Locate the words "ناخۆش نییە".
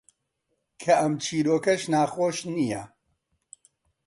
1.93-2.83